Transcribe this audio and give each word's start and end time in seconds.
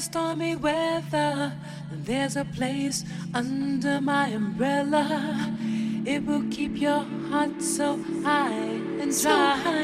stormy 0.00 0.56
weather. 0.56 1.52
There's 1.90 2.36
a 2.36 2.44
place 2.44 3.04
under 3.34 4.00
my 4.00 4.28
umbrella. 4.28 5.56
It 6.04 6.24
will 6.24 6.44
keep 6.50 6.80
your 6.80 7.04
heart 7.30 7.60
so 7.60 7.98
high 8.22 8.52
and 9.00 9.10
dry, 9.10 9.12
so 9.12 9.30
high 9.30 9.60
and 9.60 9.62
dry. 9.62 9.77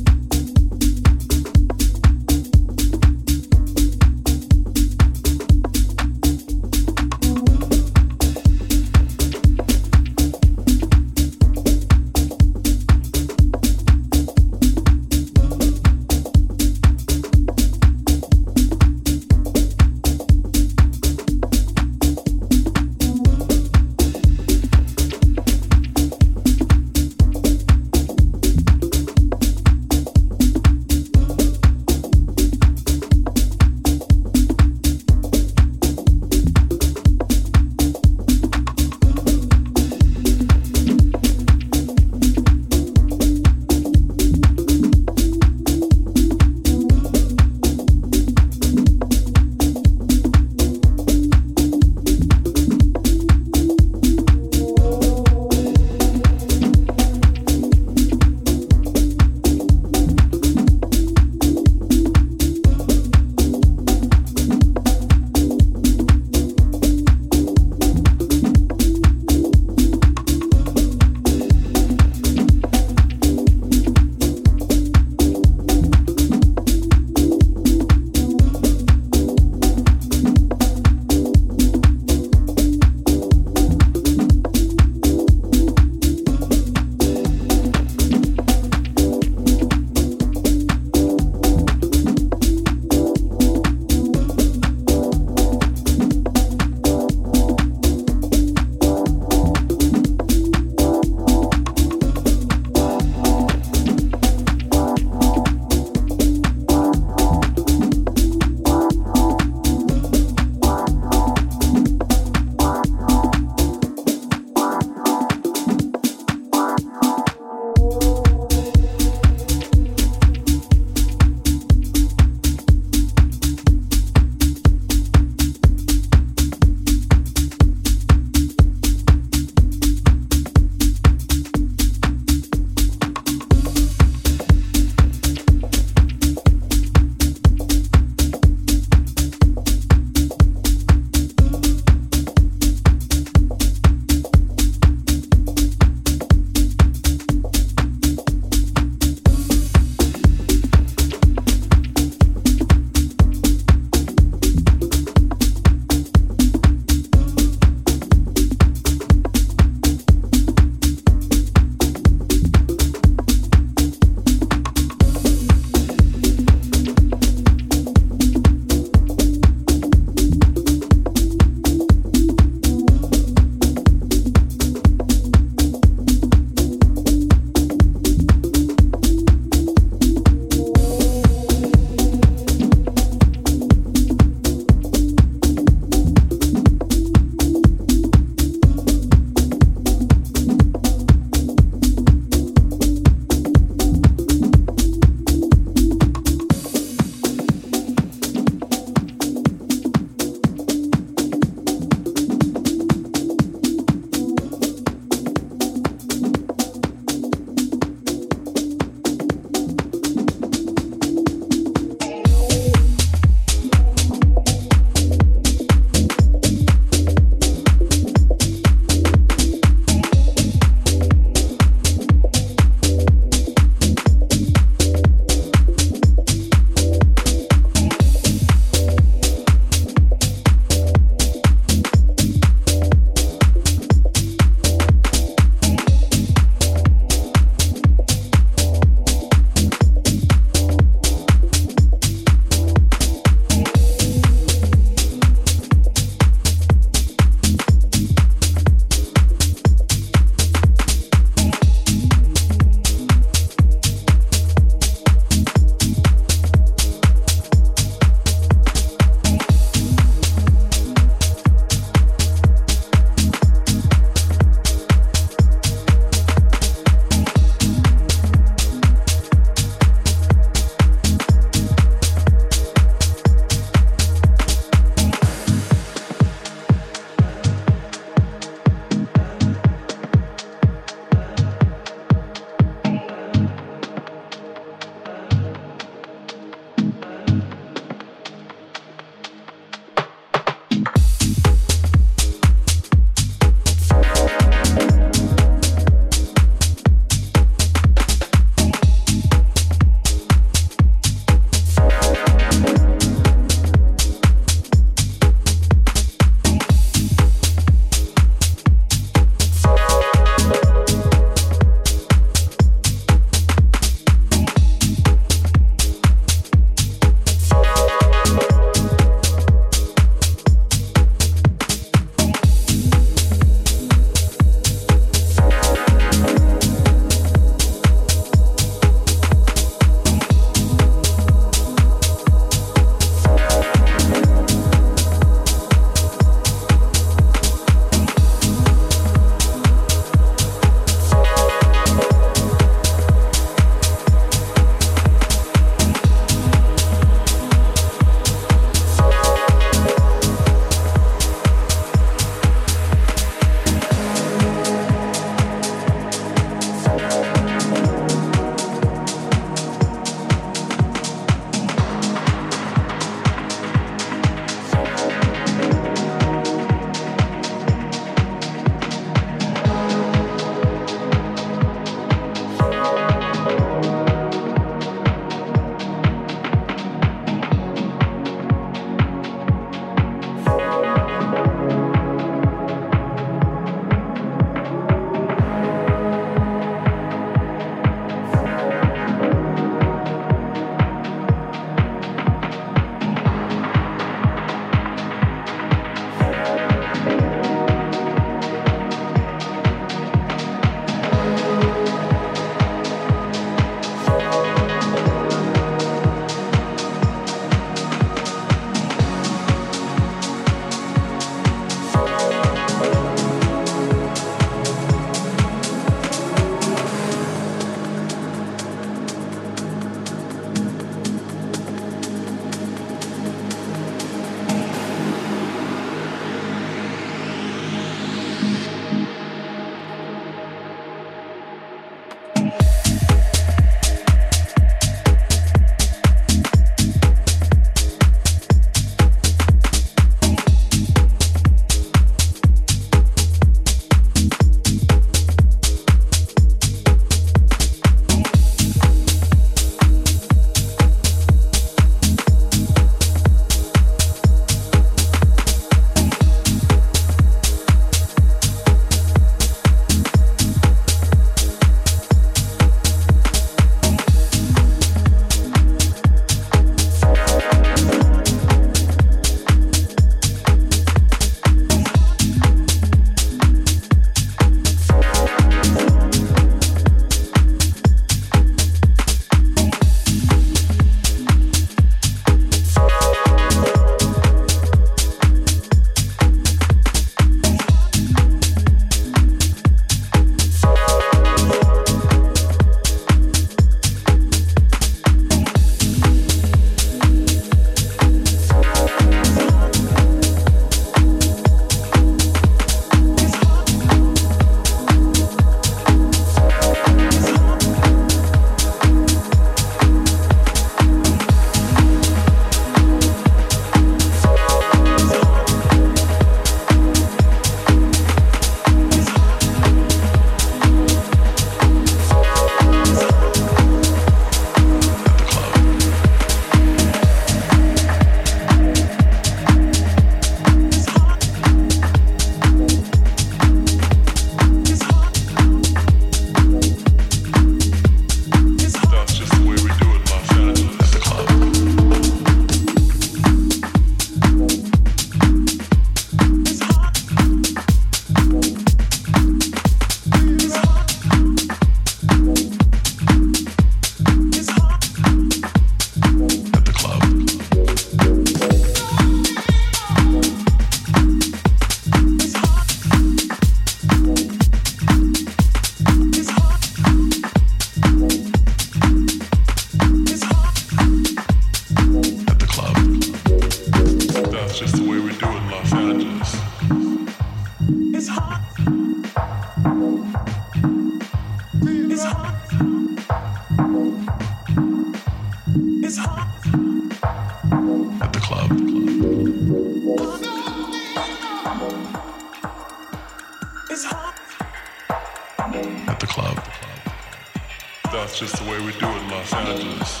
that's 597.92 598.18
just 598.18 598.36
the 598.42 598.50
way 598.50 598.58
we 598.64 598.72
do 598.72 598.86
it 598.86 599.02
in 599.02 599.10
Los 599.10 599.32
Angeles. 599.34 600.00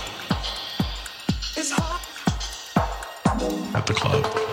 It's 1.54 1.70
hot. 1.70 2.00
At 3.74 3.86
the 3.86 3.92
club. 3.92 4.51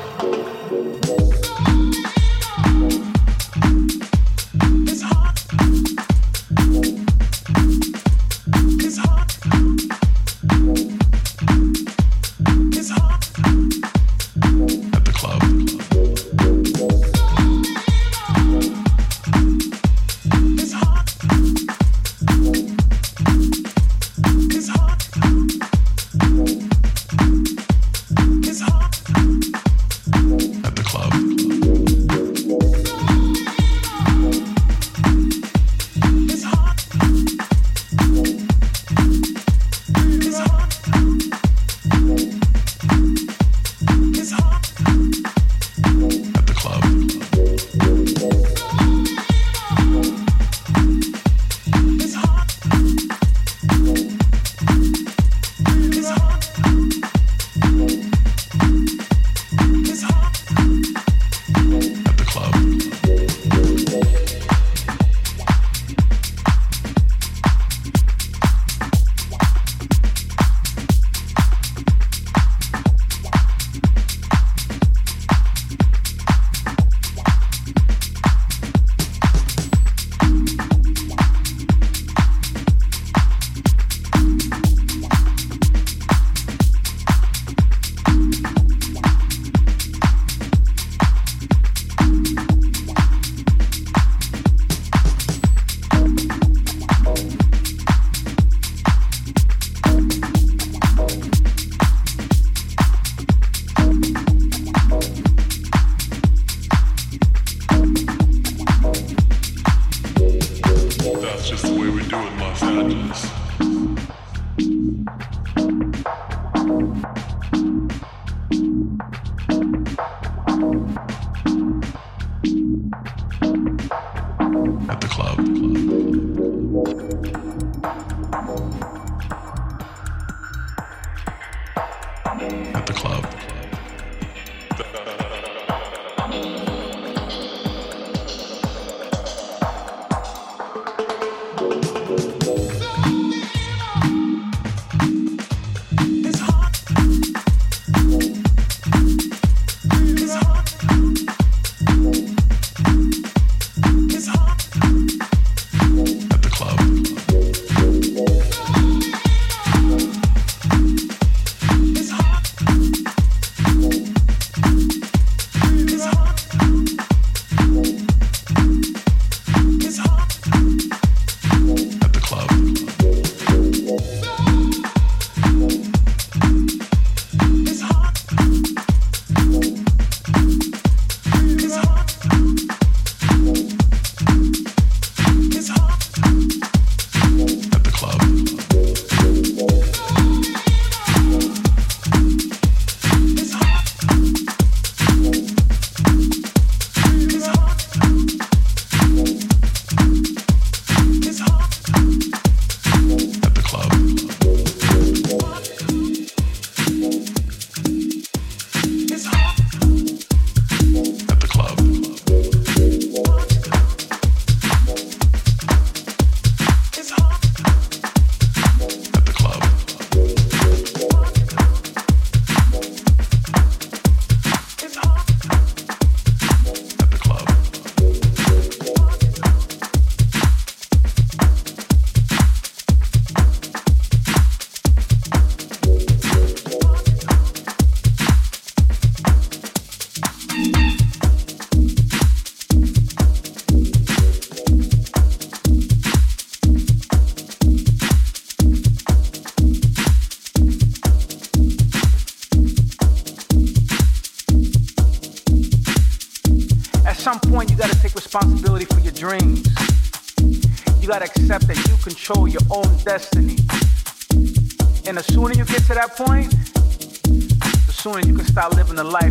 the 268.99 269.05
life 269.05 269.28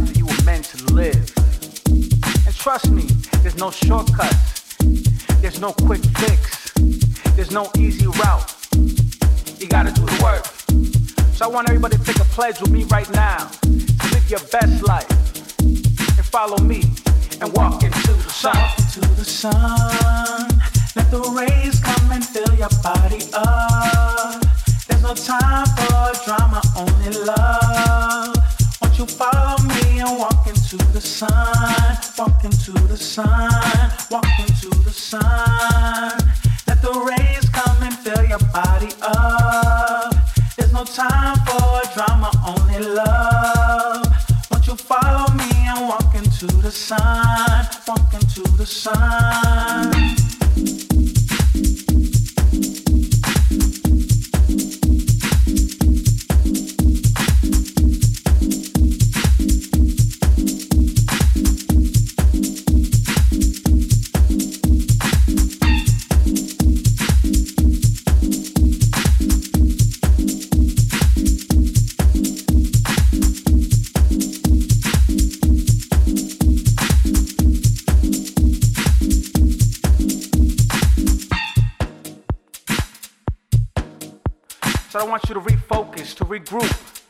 want 85.09 85.29
you 85.29 85.35
to 85.35 85.40
refocus, 85.40 86.14
to 86.16 86.25
regroup, 86.25 87.03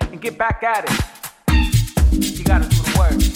and 0.00 0.20
get 0.20 0.36
back 0.36 0.62
at 0.62 0.84
it. 0.84 1.10
You 2.12 2.44
gotta 2.44 2.68
do 2.68 2.76
the 2.76 2.98
work. 2.98 3.29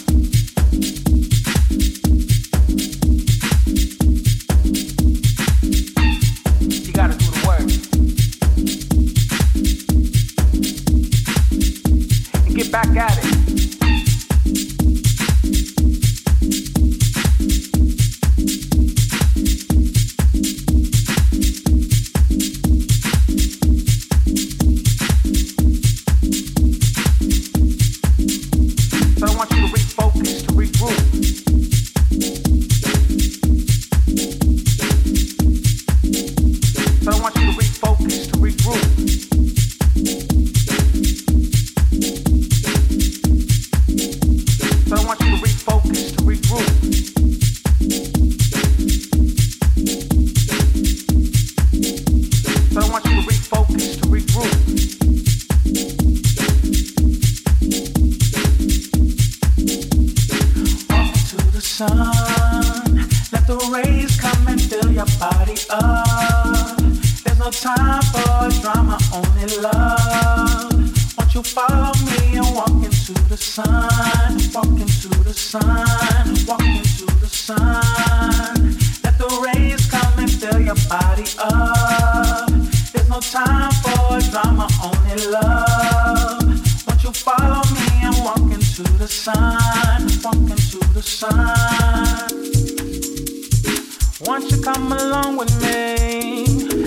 Won't 94.27 94.51
you 94.51 94.61
come 94.63 94.93
along 94.93 95.37
with 95.37 95.53
me 95.63 96.45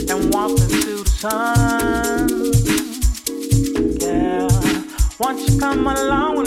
and 0.10 0.34
walk 0.34 0.52
into 0.52 1.04
the 1.04 1.10
sun? 1.10 2.28
Won't 5.20 5.40
you 5.50 5.60
come 5.60 5.88
along 5.88 6.38
with 6.38 6.47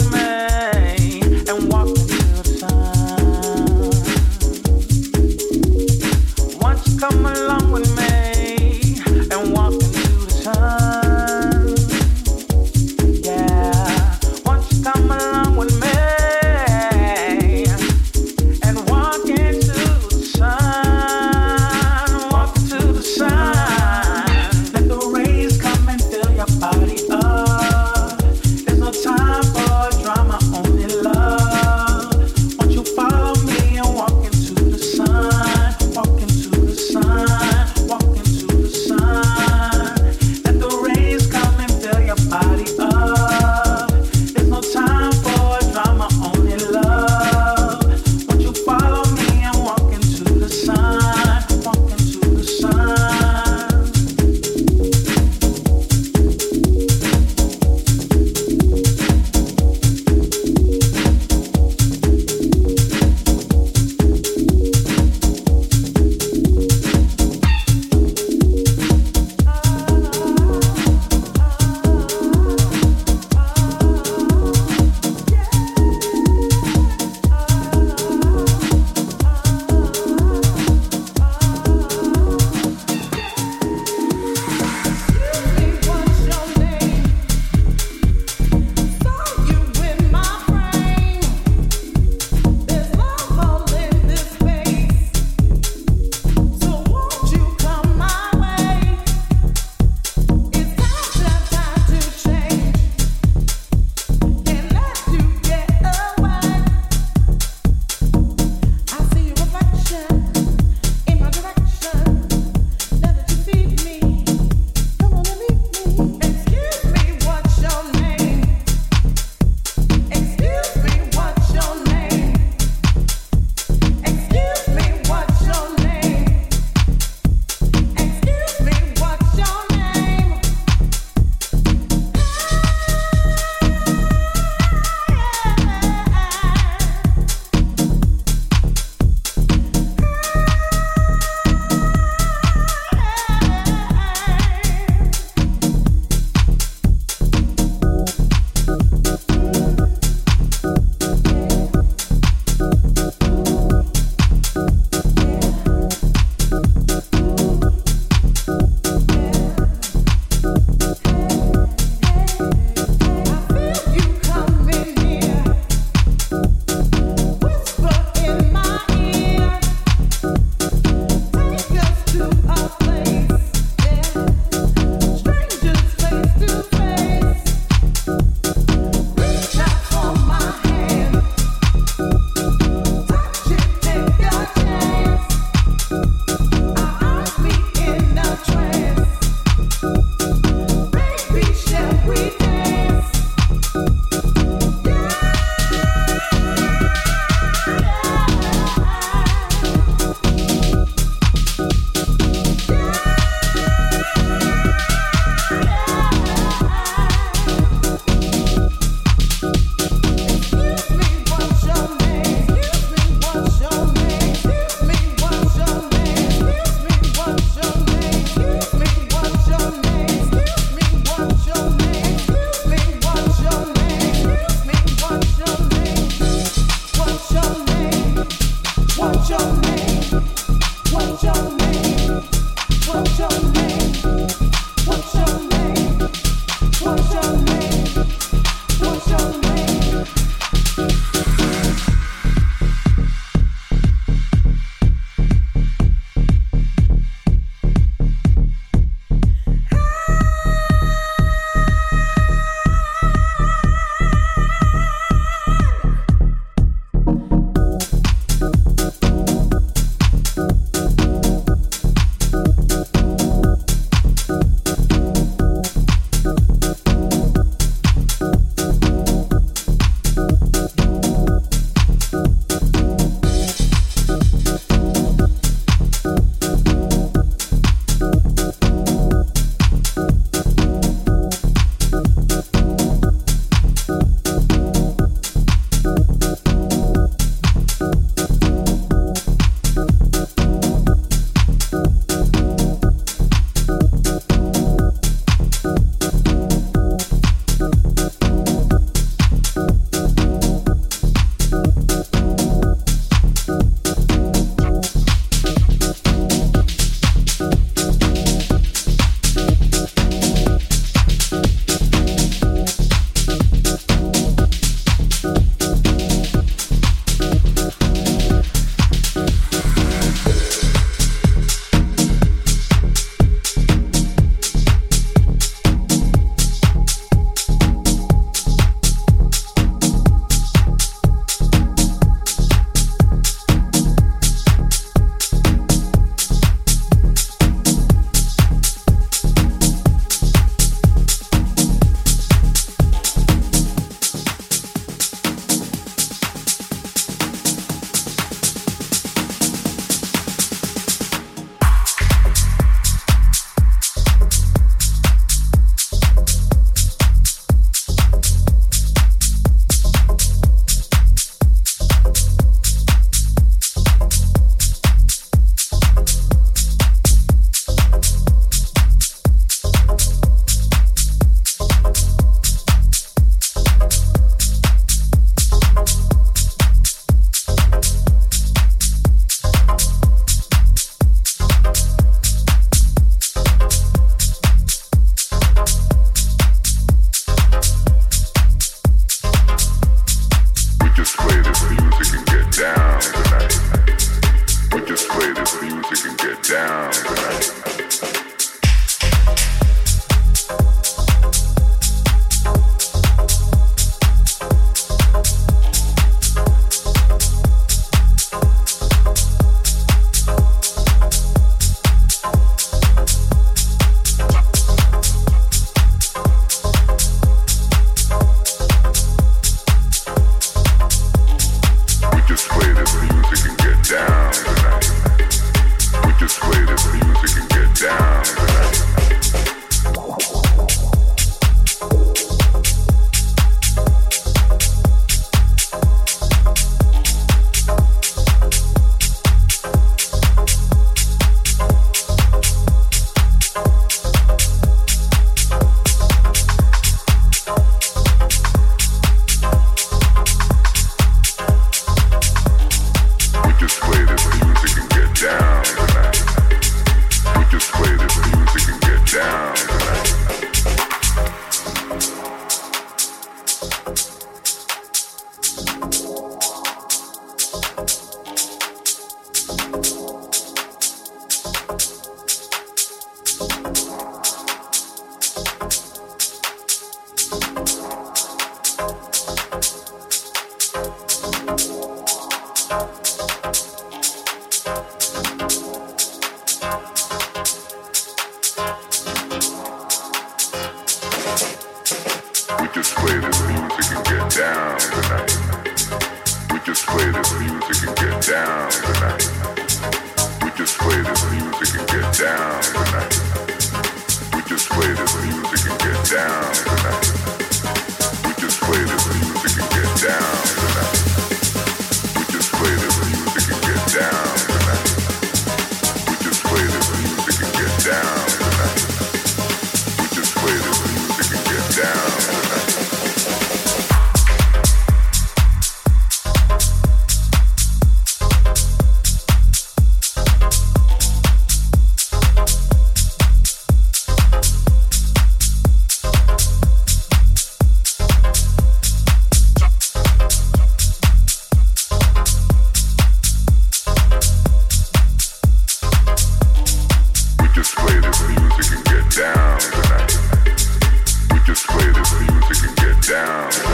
down. 553.11 553.70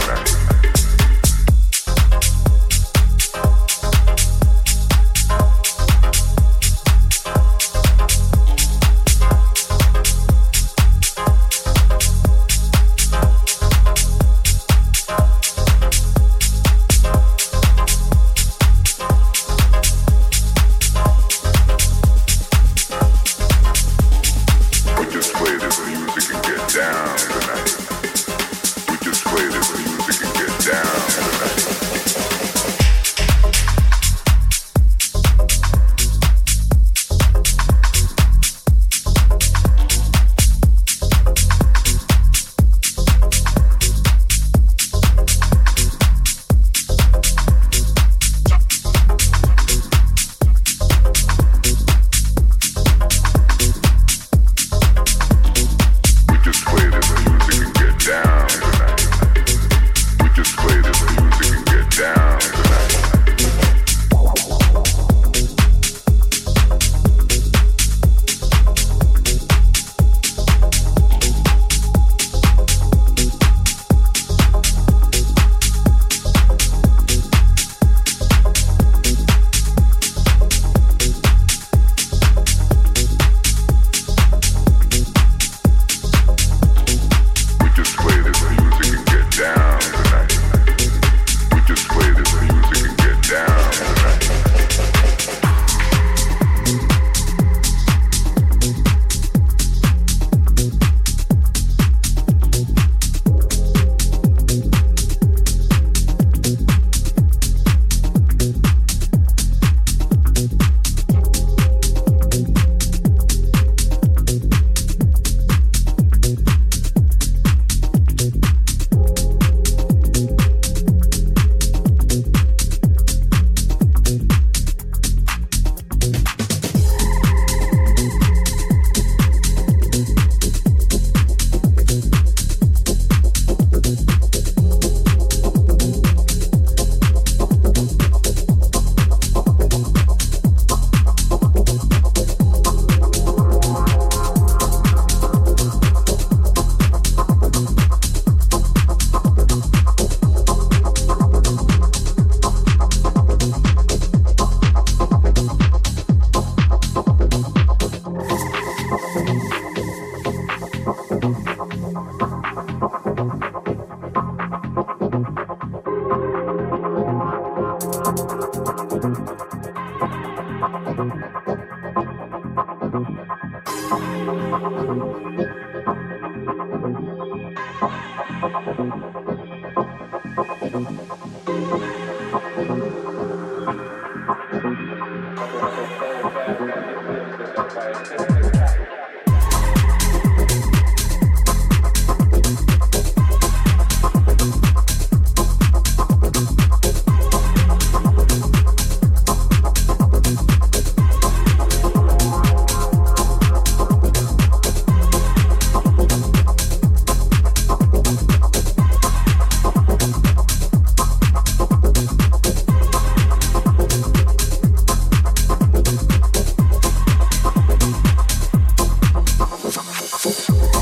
soul. 220.47 220.76